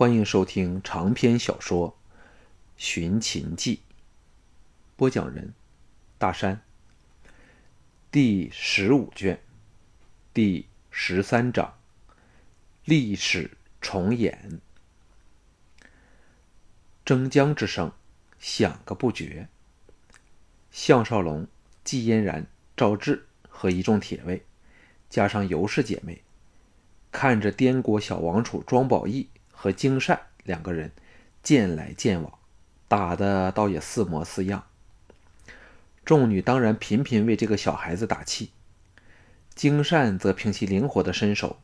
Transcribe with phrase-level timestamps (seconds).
[0.00, 1.90] 欢迎收听长篇小说
[2.78, 3.76] 《寻秦记》，
[4.96, 5.52] 播讲人：
[6.16, 6.62] 大山。
[8.10, 9.38] 第十五卷，
[10.32, 11.74] 第十三章：
[12.86, 13.50] 历史
[13.82, 14.62] 重演。
[17.04, 17.92] 征江之声
[18.38, 19.50] 响个不绝。
[20.70, 21.46] 项少龙、
[21.84, 24.46] 季嫣然、赵志和一众铁卫，
[25.10, 26.22] 加上尤氏姐妹，
[27.12, 29.28] 看着滇国小王储庄宝义。
[29.60, 30.90] 和金善两个人
[31.42, 32.38] 见来见往，
[32.88, 34.64] 打的倒也似模似样。
[36.02, 38.52] 众女当然频频为这个小孩子打气，
[39.54, 41.58] 金善则凭其灵活的身手，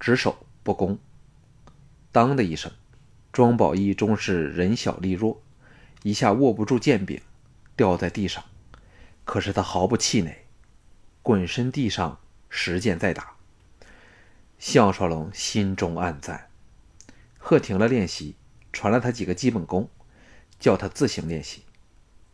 [0.00, 0.98] 只守不攻。
[2.10, 2.72] 当的一声，
[3.32, 5.40] 庄宝义终是人小力弱，
[6.02, 7.20] 一下握不住剑柄，
[7.76, 8.42] 掉在地上。
[9.24, 10.46] 可是他毫不气馁，
[11.22, 12.18] 滚身地上
[12.50, 13.34] 拾剑再打。
[14.58, 16.48] 项少龙心中暗赞。
[17.48, 18.34] 贺停了练习，
[18.72, 19.88] 传了他几个基本功，
[20.58, 21.62] 叫他自行练习，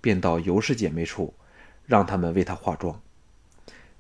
[0.01, 1.35] 便到尤氏姐妹处，
[1.85, 2.99] 让他们为他化妆。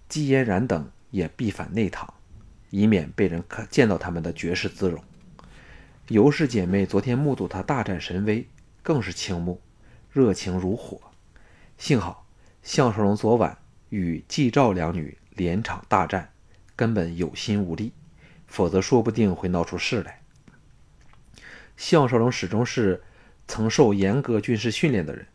[0.08, 2.14] 季嫣然等也必返内堂，
[2.70, 5.04] 以免被人看见到他们的绝世姿容。
[6.08, 8.48] 尤氏姐妹昨天目睹他大展神威，
[8.82, 9.60] 更是倾慕，
[10.10, 10.98] 热情如火。
[11.76, 12.26] 幸好
[12.62, 13.58] 项少龙昨晚
[13.90, 16.32] 与季赵两女连场大战，
[16.74, 17.92] 根本有心无力，
[18.46, 20.21] 否则说不定会闹出事来。
[21.76, 23.02] 项少龙始终是
[23.48, 25.26] 曾受严格军事训练的人，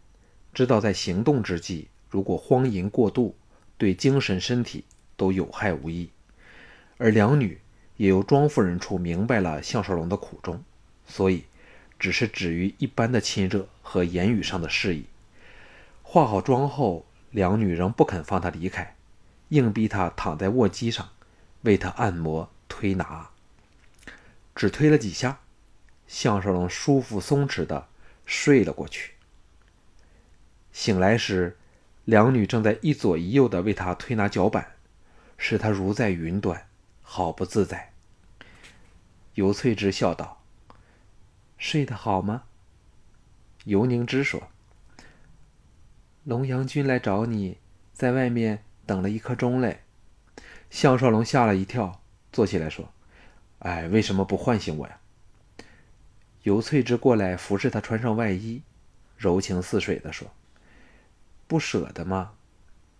[0.53, 3.35] 知道在行动之际，如果荒淫过度，
[3.77, 4.85] 对精神身体
[5.15, 6.09] 都有害无益。
[6.97, 7.59] 而两女
[7.97, 10.63] 也由庄夫人处明白了项少龙的苦衷，
[11.05, 11.43] 所以
[11.99, 15.05] 只是止于一般的亲热和言语上的示意。
[16.01, 18.95] 化好妆后，两女仍不肯放他离开，
[19.49, 21.09] 硬逼他躺在卧机上，
[21.63, 23.29] 为他按摩推拿，
[24.55, 25.39] 只推了几下。
[26.07, 27.87] 项少龙舒服松弛的
[28.25, 29.13] 睡了过去。
[30.71, 31.57] 醒来时，
[32.05, 34.75] 两女正在一左一右的为他推拿脚板，
[35.37, 36.67] 使他如在云端，
[37.01, 37.93] 好不自在。
[39.33, 40.41] 尤翠芝笑道
[41.57, 42.43] ：“睡得好吗？”
[43.65, 44.49] 尤凝之说
[46.23, 47.57] ：“龙阳君来找你，
[47.91, 49.83] 在外面等了一刻钟嘞。”
[50.69, 52.01] 项少龙吓了一跳，
[52.31, 52.91] 坐起来说
[53.59, 54.99] ：“哎，为什么不唤醒我呀？”
[56.43, 58.61] 尤翠芝过来服侍他穿上外衣，
[59.17, 60.31] 柔情似水地说
[61.47, 62.31] ：“不舍得吗？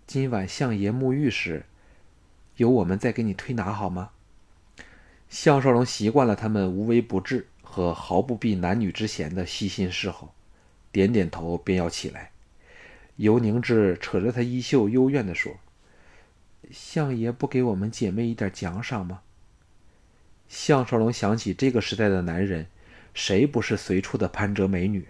[0.05, 1.65] 今晚相爷沐浴时，
[2.57, 4.09] 由我们再给你推拿好吗？”
[5.29, 10.33] 项少龙习惯了他们无微不至和毫不避男女之嫌的细心侍候，
[10.91, 12.31] 点点头便要起来。
[13.17, 15.57] 尤凝志扯着他衣袖，幽怨地说
[16.71, 19.21] ：“相爷不给我们姐妹一点奖赏吗？”
[20.49, 22.67] 项少龙想起这个时代的男人。
[23.17, 25.07] 谁不是随处的攀折美女？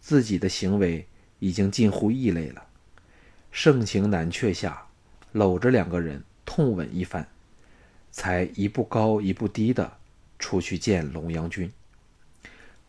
[0.00, 1.06] 自己的行为
[1.38, 2.66] 已经近乎异类了。
[3.52, 4.88] 盛情难却下，
[5.30, 7.28] 搂着两个人痛吻一番，
[8.10, 9.98] 才一步高一步低的
[10.40, 11.72] 出去见龙阳君。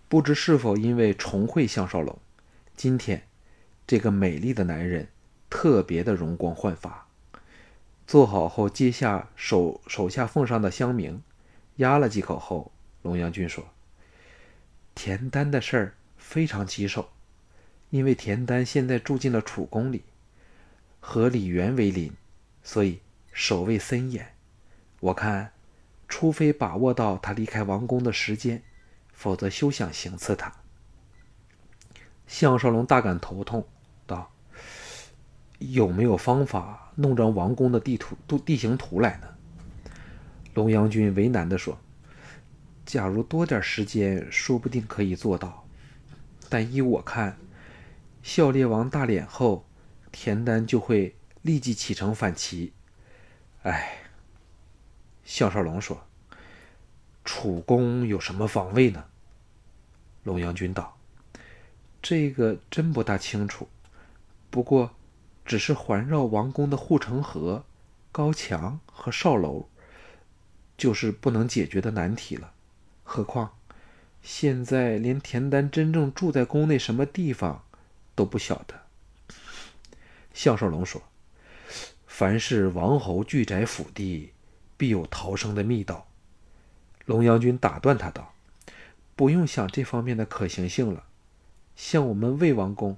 [0.08, 2.18] 不知是否因为重会项少龙，
[2.76, 3.22] 今天
[3.86, 5.10] 这个美丽的男人
[5.48, 7.08] 特别的容光焕发。
[8.08, 11.22] 做好后，接下手手下奉上的香茗，
[11.76, 12.72] 压了几口后，
[13.04, 13.64] 龙阳君说。
[15.02, 17.08] 田丹的事儿非常棘手，
[17.90, 20.04] 因为田丹现在住进了楚宫里，
[21.00, 22.12] 和李元为邻，
[22.62, 23.00] 所以
[23.32, 24.36] 守卫森严。
[25.00, 25.54] 我看，
[26.10, 28.62] 除非把握到他离开王宫的时间，
[29.14, 30.52] 否则休想行刺他。
[32.28, 33.66] 项少龙大感头痛，
[34.06, 34.30] 道
[35.60, 39.30] ：“有没有方法弄张王宫的地图、地地形图来呢？”
[40.56, 41.80] 龙阳君为难地说。
[42.90, 45.64] 假如多点时间，说不定可以做到。
[46.50, 47.38] 但依我看，
[48.24, 49.64] 孝烈王大脸后，
[50.12, 52.74] 田丹就会立即启程反齐。
[53.62, 54.00] 哎，
[55.24, 56.04] 项少龙说
[57.24, 59.06] ：“楚宫有什么防卫呢？”
[60.26, 60.98] 龙阳君道
[62.02, 63.70] ：“这个真不大清楚。
[64.50, 64.96] 不过，
[65.46, 67.64] 只是环绕王宫的护城河、
[68.12, 69.70] 高墙和哨楼，
[70.76, 72.54] 就是不能解决的难题了。”
[73.12, 73.58] 何况，
[74.22, 77.64] 现在连田丹真正住在宫内什么地方
[78.14, 78.76] 都不晓得。
[80.32, 81.02] 项少龙说
[82.06, 84.34] ：“凡是王侯聚宅府地，
[84.78, 86.08] 必有逃生的密道。”
[87.08, 88.36] 龙阳君打断他道
[89.18, 91.06] ：“不用想这方面的可行性了。
[91.76, 92.96] 像我们魏王宫，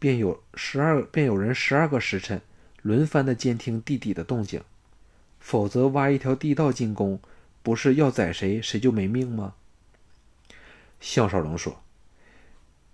[0.00, 2.42] 便有十二便有人十二个时辰
[2.82, 4.60] 轮番的监听地底的动静，
[5.38, 7.20] 否则挖一条地道进宫。”
[7.66, 9.54] 不是要宰谁谁就没命吗？
[11.00, 11.82] 项少龙说：“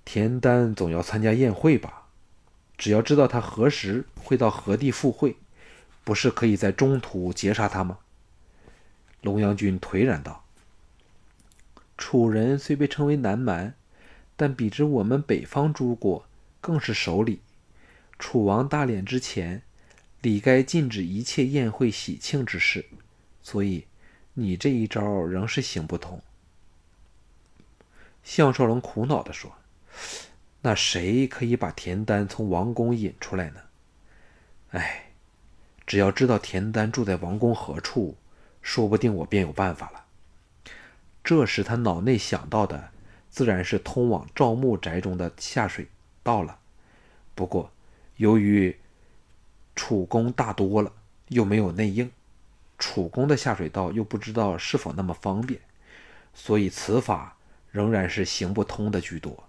[0.02, 2.06] 田丹总要参加宴会吧？
[2.78, 5.36] 只要知道他何时会到何地赴会，
[6.04, 7.98] 不是可以在中途截杀他吗？”
[9.20, 10.46] 龙阳君颓然道
[11.98, 13.74] ：“楚人虽被称为南蛮，
[14.36, 16.24] 但比之我们北方诸国，
[16.62, 17.40] 更是守礼。
[18.18, 19.64] 楚王大殓之前，
[20.22, 22.86] 理该禁止一切宴会喜庆之事，
[23.42, 23.84] 所以
[24.34, 26.22] 你这一招仍是行不通。”
[28.22, 29.52] 项少龙苦恼地说
[30.62, 33.60] ：“那谁可以把田丹从王宫引出来呢？
[34.70, 35.10] 哎，
[35.86, 38.16] 只要知道田丹住在王宫何处，
[38.62, 40.04] 说不定我便有办法了。”
[41.24, 42.90] 这时他脑内想到的，
[43.30, 45.86] 自然是通往赵牧宅中的下水
[46.22, 46.58] 道了。
[47.34, 47.70] 不过，
[48.16, 48.76] 由于
[49.74, 50.92] 楚宫大多了，
[51.28, 52.10] 又没有内应，
[52.82, 55.60] 楚宫的下水道又不知道是否那么方便，
[56.34, 57.36] 所以此法。
[57.70, 59.48] 仍然是行不通的居多。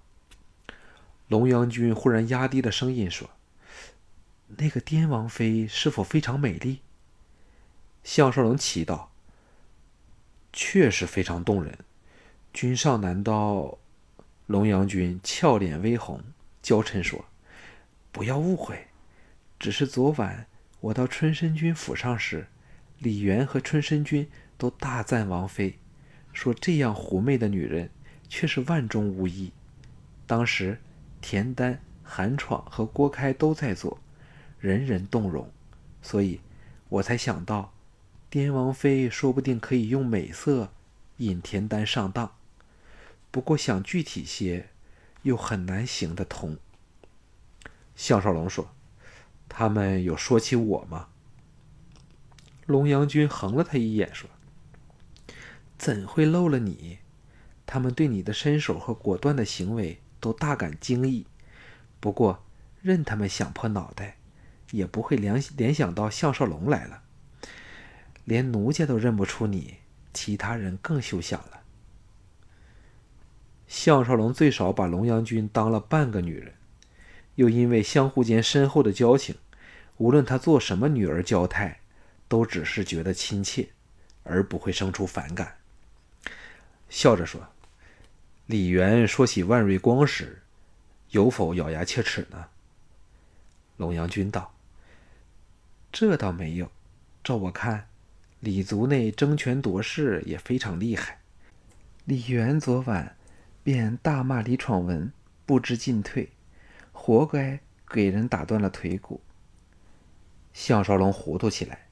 [1.27, 3.29] 龙阳君忽然压低了声音说
[4.55, 6.79] ：“那个滇王妃是否非常美丽？”
[8.01, 9.11] 项少龙奇道
[10.53, 11.79] ：“确实非常动人。”
[12.53, 13.77] 君上难道？
[14.45, 16.23] 龙阳君俏脸微红，
[16.61, 17.25] 娇嗔说
[18.13, 18.87] ：“不要误会，
[19.59, 20.47] 只是昨晚
[20.79, 22.47] 我到春申君府上时，
[23.03, 24.27] 李元和春申君
[24.57, 25.77] 都大赞王妃，
[26.31, 27.91] 说这样狐媚的女人。”
[28.29, 29.51] 却是万中无一。
[30.25, 30.79] 当时，
[31.21, 33.99] 田丹、韩闯和郭开都在座，
[34.59, 35.51] 人人动容，
[36.01, 36.39] 所以
[36.89, 37.71] 我才想到，
[38.31, 40.71] 滇王妃说不定可以用美色
[41.17, 42.31] 引田丹上当。
[43.29, 44.69] 不过想具体些，
[45.21, 46.57] 又很难行得通。
[47.95, 48.73] 项少龙说
[49.47, 51.09] ：“他们有说起我吗？”
[52.73, 54.27] 龙阳君横了他一眼说
[55.77, 56.97] ：“怎会漏了你？”
[57.67, 61.27] 他们对你的身手和果断的行为都大感惊异，
[61.99, 62.43] 不过
[62.81, 64.17] 任他们想破脑袋，
[64.71, 67.03] 也不会联联想到项少龙来了。
[68.25, 69.75] 连奴家都认不出你，
[70.11, 71.61] 其他人更休想了。
[73.67, 76.55] 项少龙最少把龙阳君当了半个女人，
[77.35, 79.35] 又因为相互间深厚的交情，
[79.97, 81.79] 无论他做什么女儿娇态，
[82.27, 83.69] 都只是觉得亲切，
[84.23, 85.57] 而不会生出反感。
[86.89, 87.49] 笑着说。
[88.47, 90.41] 李元说起万瑞光时，
[91.11, 92.47] 有否咬牙切齿呢？
[93.77, 94.53] 龙阳君道
[95.93, 96.69] ：“这倒没有。
[97.23, 97.87] 照我看，
[98.41, 101.21] 李族内争权夺势也非常厉害。
[102.03, 103.15] 李元昨晚
[103.63, 105.09] 便大骂李闯文
[105.45, 106.29] 不知进退，
[106.91, 109.21] 活该给人打断了腿骨。”
[110.51, 111.82] 项少龙糊涂起来，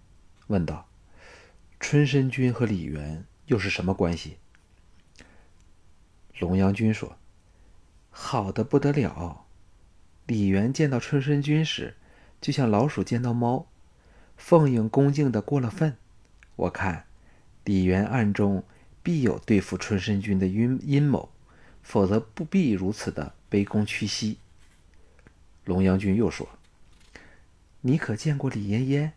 [0.52, 0.88] 问道
[1.80, 4.38] ：“春申君和李元又是什么关系？”
[6.38, 7.18] 龙阳君说
[8.12, 9.46] ：“好的不得了。
[10.28, 11.96] 李元见到春申君时，
[12.40, 13.68] 就像老鼠见到猫，
[14.38, 15.98] 奉迎恭敬的过了分。
[16.56, 17.06] 我看，
[17.64, 18.64] 李元暗中
[19.02, 21.32] 必有对付春申君的阴阴谋，
[21.82, 24.38] 否则不必如此的卑躬屈膝。”
[25.66, 26.48] 龙阳君又说
[27.82, 29.14] ：“你可见过李嫣嫣？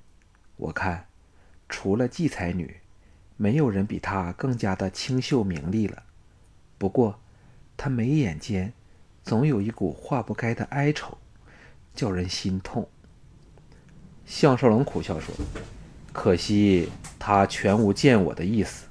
[0.57, 1.09] 我看，
[1.77, 2.77] 除了季才女，
[3.37, 6.05] 没有人比她更加的清秀明丽了。”
[6.79, 7.19] 不过，
[7.77, 8.73] 她眉眼间
[9.25, 11.19] 总有一股化不开的哀愁，
[11.93, 12.89] 叫人心痛。
[14.25, 15.35] 项少龙苦笑说
[16.15, 16.89] ：“可惜
[17.19, 18.87] 他全无见我的意思，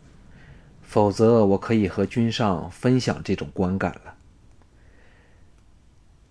[0.82, 4.18] 否则我可以和君上分享这种观感了。”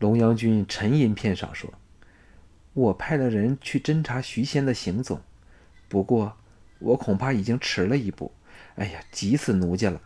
[0.01, 1.73] 龙阳君沉吟片上说
[2.75, 5.19] ：“我派了人去侦查徐仙的行踪，
[5.89, 6.37] 不过
[6.83, 8.33] 我恐怕已经迟了一步。
[8.75, 10.01] 哎呀，急死奴家了。”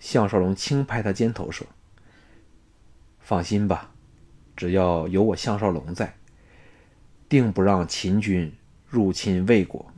[0.00, 1.66] 项少龙轻拍他肩头说
[3.20, 3.90] ：“放心吧，
[4.56, 6.14] 只要有我项少龙在，
[7.28, 8.54] 定不让秦军
[8.86, 9.92] 入侵魏国。”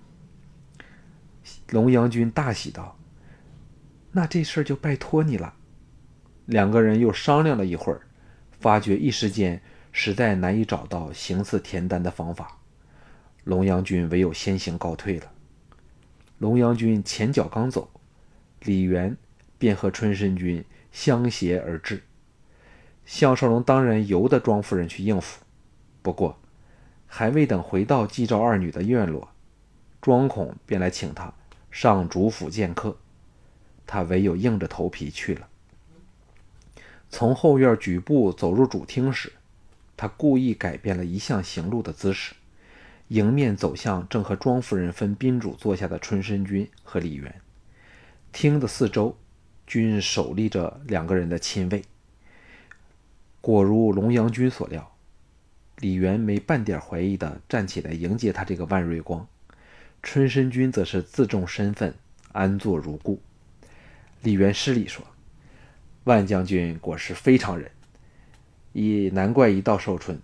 [1.71, 2.97] 龙阳君大喜道
[4.13, 5.55] ：“那这事儿就拜托你了。”
[6.47, 8.01] 两个人又商量了一会儿，
[8.51, 9.63] 发觉一时间
[9.93, 12.59] 实在难以找到行刺田丹的方法，
[13.45, 15.31] 龙阳君唯有先行告退了。
[16.41, 17.89] 龙阳君前脚刚走，
[18.63, 19.17] 李元。
[19.59, 22.03] 便和春申君相携而至，
[23.05, 25.45] 项少龙当然由得庄夫人去应付。
[26.01, 26.39] 不过，
[27.07, 29.29] 还未等回到季赵二女的院落，
[30.01, 31.35] 庄孔便来请他
[31.71, 32.97] 上主府见客，
[33.87, 35.47] 他唯有硬着头皮去了。
[37.11, 39.35] 从后院举步走入主厅时，
[39.95, 42.35] 他故意改变了一向行路的姿势，
[43.11, 47.41] 迎面走向正和庄夫人分宾主坐下的春申君和李渊，
[48.33, 49.17] 厅的四周。
[49.67, 51.85] 均守立着两个人的亲卫。
[53.41, 54.97] 果如龙阳君所料，
[55.77, 59.25] 李渊没半点怀疑的站起来迎接他这个万瑞光，
[60.03, 61.95] 春申君则是自重身份，
[62.33, 63.21] 安坐如故。
[64.23, 65.07] 李渊施礼说
[66.03, 67.71] ：“万将军果是非常人，
[68.73, 70.21] 也难怪一到寿春，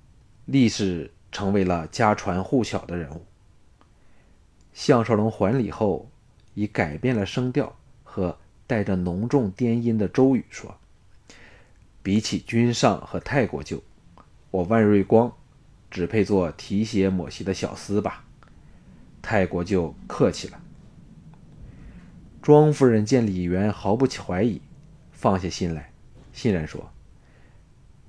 [0.46, 3.25] 立时成为了家传户晓的人物。”
[4.73, 6.11] 项少龙还礼后，
[6.54, 10.76] 以改变了声调和带着浓重颠音的周语说
[12.02, 13.83] ：“比起君上和太国舅，
[14.50, 15.33] 我万瑞光
[15.90, 18.25] 只配做提携抹膝的小厮吧。
[19.23, 20.61] 太国舅客气了。”
[22.42, 24.61] 庄夫人见李渊毫不起怀疑，
[25.11, 25.92] 放下心来，
[26.33, 26.90] 欣然说：“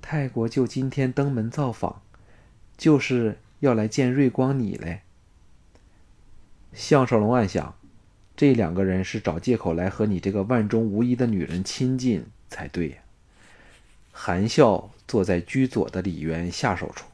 [0.00, 2.02] 太国舅今天登门造访，
[2.78, 5.02] 就是要来见瑞光你嘞。”
[6.72, 7.74] 项少龙暗想，
[8.36, 12.96] 这两个人是找借口来和你这个万中无一的女人亲近才对呀。
[14.12, 17.06] 含笑坐在居左的李渊下手处，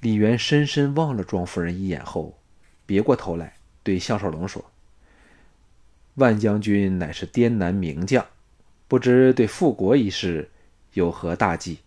[0.00, 2.38] 李渊深深望了庄夫人一眼后，
[2.86, 4.70] 别过头来对项少龙说。
[6.14, 8.26] 万将军乃是滇南名将，
[8.88, 10.50] 不知对复国一事
[10.92, 11.78] 有何大计？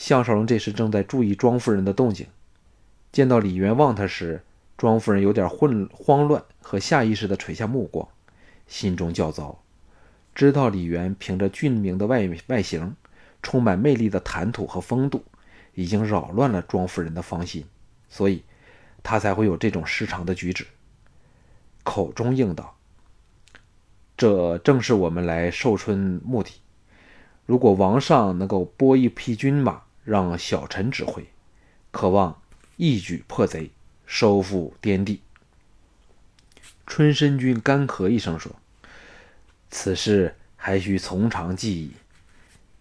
[0.00, 2.28] 项少龙这时正在注意庄夫人的动静，
[3.10, 4.44] 见到李渊望他时，
[4.76, 8.06] 庄夫人有点混慌乱和下意识地垂下目光，
[8.68, 9.60] 心中较糟，
[10.36, 12.94] 知道李渊凭着俊明的外外形、
[13.42, 15.24] 充满魅力的谈吐和风度，
[15.74, 17.64] 已经扰乱了庄夫人的芳心，
[18.08, 18.44] 所以
[19.02, 20.64] 他才会有这种失常的举止。
[21.82, 22.76] 口中应道
[24.16, 26.52] ：“这正是我们来寿春目的。
[27.46, 31.28] 如果王上能够拨一匹军马，让小臣指挥，
[31.90, 32.40] 渴望
[32.78, 33.70] 一举破贼，
[34.06, 35.20] 收复滇地。”
[36.88, 38.56] 春申君干咳一声说
[39.70, 41.92] ：“此事还需从长计议。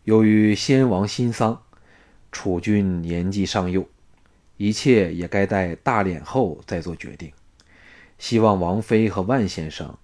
[0.06, 1.62] 由于先王新丧，
[2.32, 3.90] 楚军年纪尚幼，
[4.56, 7.34] 一切也该待大殓后再做决定。”
[8.18, 9.98] 希望王妃和万先生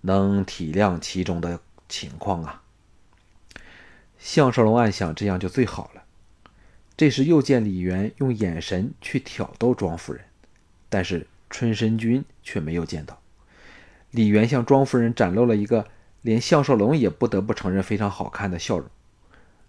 [0.00, 1.60] 能体谅其中的
[1.90, 2.62] 情况啊。
[4.18, 6.02] 项少龙暗想，这样就最好了。
[7.00, 10.22] 这时又见李渊用眼神去挑逗庄夫人，
[10.90, 13.18] 但是春申君却没有见到。
[14.10, 15.86] 李渊向庄夫人展露了一个
[16.20, 18.86] 连项少龙也不得不承认非常好看的笑容，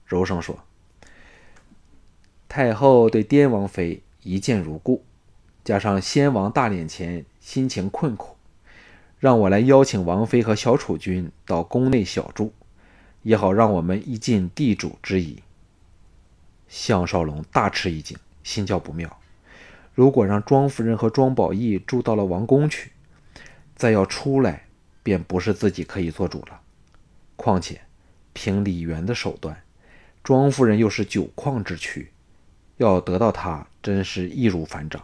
[0.05, 0.59] 柔声说
[2.49, 5.05] ：“太后对滇王妃一见如故，
[5.63, 8.35] 加上先王大殓前。”心情困苦，
[9.19, 12.51] 让我来邀请王妃和小楚君到宫内小住，
[13.23, 15.41] 也好让我们一尽地主之谊。
[16.71, 19.19] 项少龙大吃一惊，心叫不妙。
[19.93, 22.91] 如果让庄夫人和庄宝义住到了王宫去，
[23.75, 24.67] 再要出来，
[25.03, 26.61] 便不是自己可以做主了。
[27.35, 27.81] 况且，
[28.31, 29.61] 凭李元的手段，
[30.23, 32.09] 庄夫人又是九矿之躯，
[32.77, 35.03] 要得到她，真是易如反掌。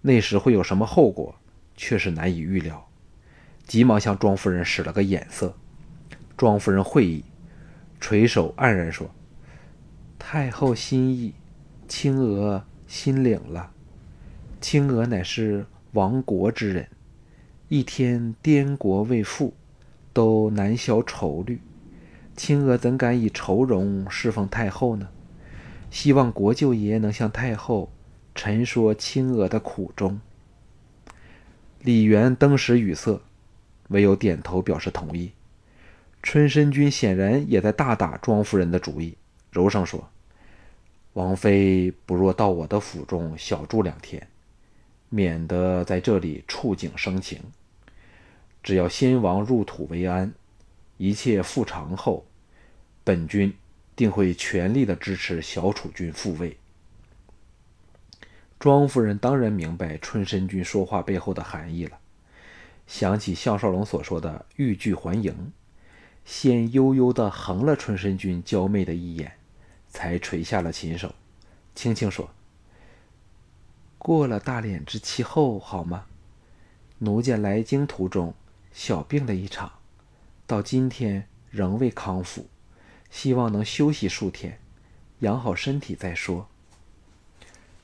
[0.00, 1.36] 那时会有什么后果？
[1.76, 2.90] 却是难以预料，
[3.64, 5.56] 急忙向庄夫人使了个眼色。
[6.36, 7.24] 庄夫人会意，
[8.00, 9.08] 垂首黯然说
[10.20, 11.32] ：“太后心意，
[11.88, 13.72] 青娥心领了。
[14.60, 16.86] 青娥乃是亡国之人，
[17.68, 19.54] 一天滇国未复，
[20.12, 21.58] 都难消愁虑。
[22.36, 25.08] 青娥怎敢以愁容侍奉太后呢？
[25.90, 27.90] 希望国舅爷能向太后
[28.34, 30.20] 陈说青娥的苦衷。”
[31.82, 33.20] 李渊登时语塞，
[33.88, 35.32] 唯有点头表示同意。
[36.22, 39.16] 春申君显然也在大打庄夫人的主意，
[39.50, 40.08] 柔声说
[41.14, 44.28] ：“王妃不若到我的府中小住两天，
[45.08, 47.40] 免得在这里触景生情。
[48.62, 50.32] 只要先王入土为安，
[50.98, 52.26] 一切复常后，
[53.02, 53.52] 本君
[53.96, 56.56] 定会全力的支持小楚君复位。”
[58.60, 61.98] 庄夫人当然明白春申君说话背后的含义了，
[62.86, 65.50] 想起项少龙所说的欲拒还迎，
[66.26, 69.32] 先悠悠地横了春申君娇媚的一眼，
[69.90, 71.14] 才垂下了琴手，
[71.74, 72.30] 轻轻说
[73.98, 76.06] ：“过了大殓之期后好吗？
[76.98, 78.34] 奴家来京途中
[78.72, 79.72] 小病了一场，
[80.46, 82.46] 到今天仍未康复，
[83.10, 84.58] 希望能休息数天，
[85.20, 86.48] 养好身体再说。”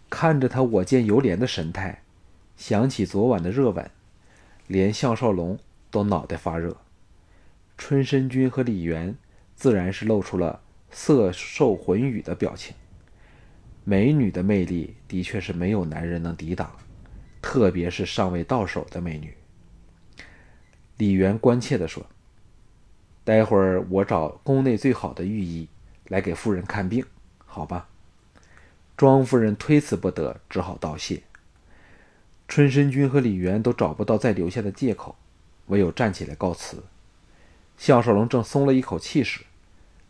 [0.09, 2.03] 看着他我见犹怜的神态，
[2.57, 3.91] 想起昨晚的热吻，
[4.69, 5.59] 连项少龙
[5.91, 6.77] 都脑袋发热。
[7.77, 9.17] 春申君和李元
[9.57, 12.75] 自然是露出了色受魂语的表情。
[13.85, 16.77] 美女的魅力的确是没有男人能抵挡，
[17.41, 19.35] 特别是尚未到手的美女。
[20.97, 22.07] 李元关切地说
[23.23, 25.69] ：“待会儿我找宫内最好的御医
[26.09, 27.05] 来给夫人看病，
[27.45, 27.89] 好吧？”
[28.97, 31.23] 庄夫人推辞不得，只好道谢。
[32.49, 35.17] 春申君和李渊都找不到再留下的借口，
[35.67, 36.83] 唯有站起来告辞。
[37.77, 39.43] 项少龙正松了一口气时，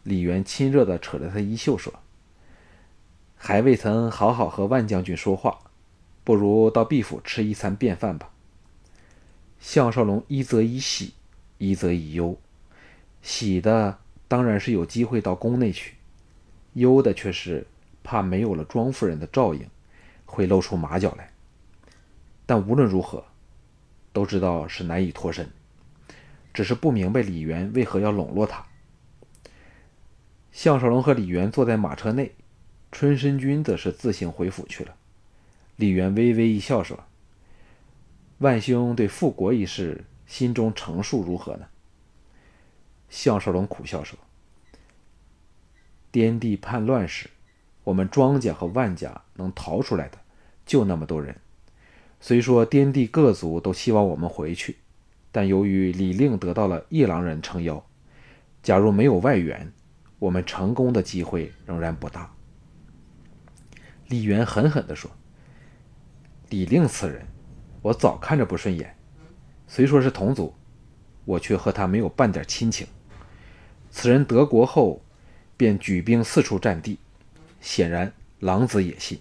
[0.07, 1.93] 李渊亲热地扯着他衣袖说
[3.35, 5.59] ：“还未曾好好和万将军说话，
[6.23, 8.31] 不如到毕府吃一餐便饭吧。”
[9.59, 11.15] 项少龙一则以喜，
[11.59, 12.39] 一则以忧。
[13.21, 13.99] 喜的
[14.29, 15.97] 当然是有机会到宫内去，
[16.75, 17.67] 忧的却是
[18.05, 19.69] 怕没有了庄夫人的照应，
[20.25, 21.33] 会露出马脚来。
[22.47, 23.25] 但无论如何，
[24.13, 25.51] 都知道是难以脱身，
[26.55, 28.65] 只是不明白李渊为何要笼络他。
[30.57, 32.33] 项少龙和李元坐在马车内，
[32.91, 34.95] 春申君则是自行回府去了。
[35.77, 37.05] 李元微微一笑说
[38.41, 41.67] ：“万兄对复国一事心中成数如何呢？”
[43.11, 44.19] 项少龙苦笑说
[46.11, 47.29] ：“滇地叛乱时，
[47.85, 50.19] 我们庄家和万家能逃出来的
[50.65, 51.37] 就那么多人。”
[52.19, 54.79] 虽说滇地各族都希望我们回去，
[55.31, 57.85] 但由于李令得到了夜郎人撑腰，
[58.63, 59.71] 假如没有外援，
[60.19, 62.33] 我们成功的机会仍然不大。
[64.09, 65.11] 李渊狠狠地说
[66.51, 67.27] ：“李令此人，
[67.83, 68.97] 我早看着不顺眼。
[69.67, 70.55] 虽说是同族，
[71.25, 72.87] 我却和他没有半点亲情。
[73.91, 75.03] 此人得国后，
[75.57, 76.99] 便举兵四处占地，
[77.61, 79.21] 显然狼子野心。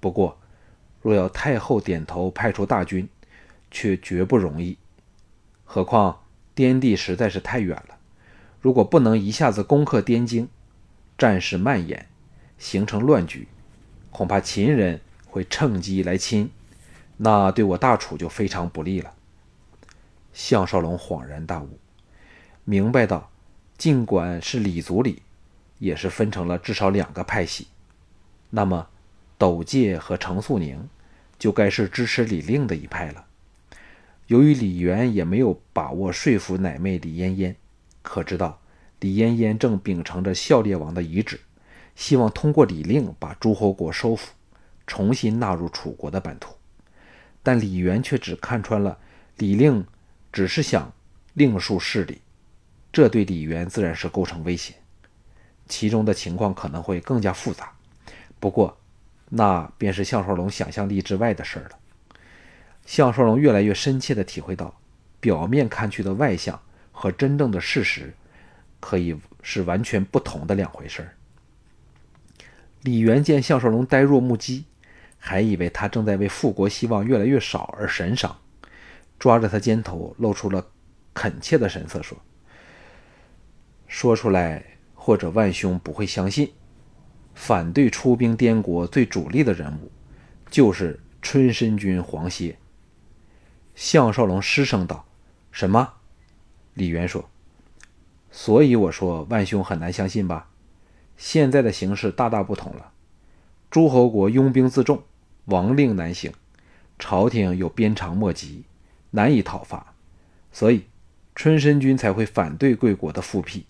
[0.00, 0.38] 不过。”
[1.04, 3.06] 若要太后点头派出大军，
[3.70, 4.78] 却绝不容易。
[5.62, 6.22] 何况
[6.54, 7.98] 滇地实在是太远了，
[8.64, 10.48] 如果不能一下子攻克滇京，
[11.18, 12.06] 战事蔓延，
[12.56, 13.46] 形成乱局，
[14.10, 16.48] 恐怕秦人会趁机来侵，
[17.18, 19.12] 那对我大楚就非常不利了。
[20.32, 21.78] 项少龙恍然大悟，
[22.64, 23.30] 明白到，
[23.76, 25.20] 尽管是李族里，
[25.78, 27.66] 也是分成了至少两个派系，
[28.48, 28.86] 那么
[29.36, 30.88] 斗介和程素宁。
[31.36, 33.26] 就该是支持李令的一派了。
[34.28, 37.56] 由于李渊也没有把握说服奶妹李嫣嫣，
[38.04, 38.60] 可知道
[39.00, 41.40] 李嫣嫣正秉承着孝烈王的遗旨，
[41.96, 44.32] 希望通过李令把诸侯国收复，
[44.86, 46.54] 重新纳入楚国的版图。
[47.42, 48.96] 但李渊却只看穿了
[49.38, 49.84] 李令
[50.32, 50.92] 只是想
[51.32, 52.20] 另树势力，
[52.92, 54.74] 这对李渊自然是构成威胁。
[55.66, 57.72] 其中的情况可能会更加复杂。
[58.38, 58.76] 不过，
[59.30, 61.78] 那便是项少龙想象力之外的事儿了。
[62.84, 64.78] 项少龙越来越深切地体会到，
[65.20, 66.60] 表面看去的外向
[66.96, 68.14] 和真正的事实，
[68.78, 71.12] 可以是完全不同的两回事儿。
[72.82, 74.64] 李元见项少龙呆若木鸡，
[75.18, 78.34] 还以为他正在为复国希望越来越少而神伤，
[79.18, 80.64] 抓着他肩头，露出了
[81.12, 82.16] 恳切的神色，说
[83.88, 86.52] ：“说出来，或者万兄不会相信。”
[87.34, 89.90] 反对出兵滇国最主力的人物，
[90.48, 92.56] 就是春申君黄歇。
[93.74, 95.04] 项少龙失声道
[95.50, 95.94] ：“什么？”
[96.74, 97.28] 李渊说
[98.30, 100.50] ：“所以我说万兄很难相信吧？
[101.16, 102.92] 现在的形势大大不同了，
[103.70, 105.02] 诸侯国拥兵自重，
[105.46, 106.32] 王令难行，
[106.98, 108.64] 朝廷又鞭长莫及，
[109.12, 109.94] 难以讨伐，
[110.52, 110.84] 所以
[111.34, 113.66] 春申君才会反对贵国的复辟。”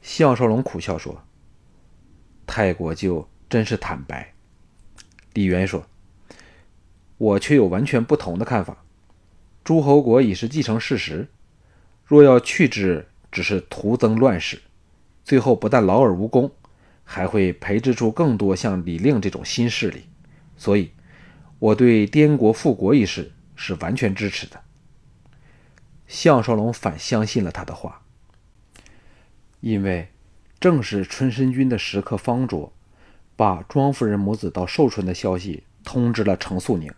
[0.00, 1.22] 项少龙苦笑说。
[2.46, 4.32] 太国舅真是坦白。
[5.34, 5.84] 李渊说
[7.18, 8.84] ：“我却有完全不同的看法。
[9.64, 11.28] 诸侯国已是既成事实，
[12.06, 14.62] 若要去之，只是徒增乱世，
[15.24, 16.50] 最后不但劳而无功，
[17.04, 20.04] 还会培植出更多像李令这种新势力。
[20.56, 20.92] 所以，
[21.58, 24.60] 我对滇国复国一事是完全支持的。”
[26.06, 28.02] 项少龙反相信了他的话，
[29.60, 30.08] 因为。
[30.58, 32.72] 正是春申君的食客方卓，
[33.36, 36.90] 把庄夫人母子到寿春的消息通知了程素宁。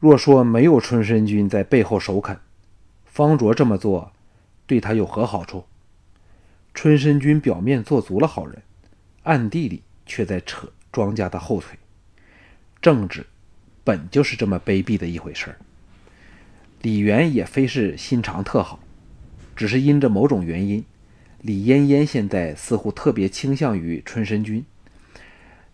[0.00, 2.40] 若说没有春申君在背后首肯，
[3.14, 4.10] 方卓这么做
[4.66, 5.66] 对他有何好处？
[6.74, 8.60] 春申君表面做足了好人，
[9.22, 11.78] 暗地里却在扯庄家的后腿。
[12.82, 13.24] 政治
[13.84, 15.56] 本就是这么卑鄙的一回事儿。
[16.82, 18.80] 李渊也非是心肠特好，
[19.54, 20.84] 只是因着某种原因。
[21.40, 24.64] 李嫣嫣现在似乎特别倾向于春申君，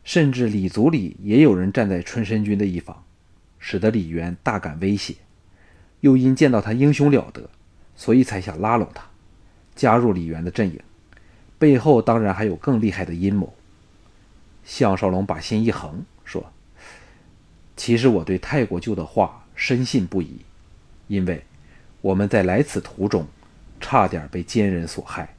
[0.04, 3.02] 甚至李族里也有人站在春申君的一方，
[3.58, 5.14] 使得李渊大感威胁。
[6.00, 7.48] 又因见到他英雄了得，
[7.96, 9.04] 所以才想拉拢他，
[9.74, 10.80] 加入李渊的阵营。
[11.58, 13.54] 背后当然还有更厉害的阴谋。
[14.64, 16.52] 项少龙把心一横，说
[17.76, 20.40] ：“其实我对太国舅的话深信不疑，
[21.08, 21.44] 因为
[22.00, 23.26] 我们在来此途中。”
[23.82, 25.34] 差点被奸人所害，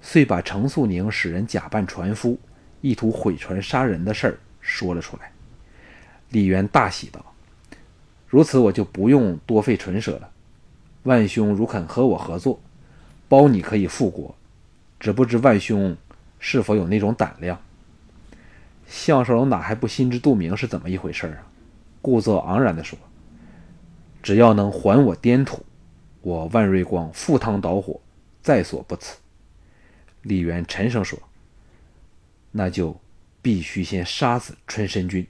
[0.00, 2.36] 遂把程素宁使人假扮船夫，
[2.80, 5.30] 意图毁船杀人的事儿说了出来。
[6.30, 7.24] 李渊大喜道
[8.36, 10.28] ：“如此，我就不用多费唇舌了。
[11.04, 12.60] 万兄如肯和我合作，
[13.30, 14.34] 包你可以复国。
[15.00, 15.96] 只不知万兄
[16.38, 17.58] 是否有那种胆量？”
[18.86, 21.48] 项少龙哪还不心知肚明是怎么一回事啊？
[22.02, 22.98] 故作昂然地说
[24.22, 25.64] ：“只要能还我滇土。”
[26.20, 27.98] 我万瑞光赴汤蹈火，
[28.42, 29.16] 在所不辞。
[30.20, 31.18] 李渊沉声说
[32.52, 33.00] ：“那就
[33.40, 35.26] 必须先杀死春申君。”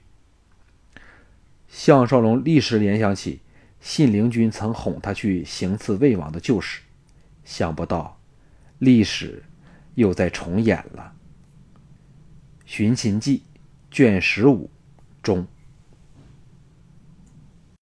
[1.67, 3.41] 项少龙立时联想起
[3.79, 6.81] 信陵君曾哄他去行刺魏王的旧事，
[7.43, 8.19] 想不到
[8.79, 9.43] 历史
[9.95, 11.13] 又在重演了。
[12.65, 13.39] 《寻秦记》
[13.89, 14.69] 卷十五
[15.21, 15.47] 中。